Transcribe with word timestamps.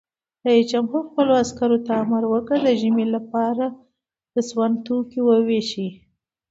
رئیس 0.47 0.65
جمهور 0.71 1.01
خپلو 1.09 1.31
عسکرو 1.43 1.77
ته 1.85 1.91
امر 2.03 2.23
وکړ؛ 2.27 2.57
د 2.67 2.69
ژمي 2.81 3.05
لپاره 3.15 3.65
د 4.33 4.35
سون 4.49 4.71
توکي 4.85 5.19
وویشئ! 5.23 5.89